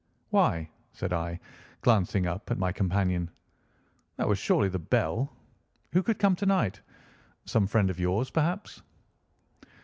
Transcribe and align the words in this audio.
"Why," 0.31 0.67
said 0.93 1.13
I, 1.13 1.39
glancing 1.81 2.25
up 2.25 2.49
at 2.49 2.57
my 2.57 2.71
companion, 2.71 3.29
"that 4.17 4.27
was 4.27 4.39
surely 4.39 4.67
the 4.67 4.79
bell. 4.79 5.31
Who 5.93 6.01
could 6.01 6.17
come 6.17 6.35
to 6.37 6.45
night? 6.47 6.81
Some 7.45 7.67
friend 7.67 7.87
of 7.91 7.99
yours, 7.99 8.31
perhaps?" 8.31 8.81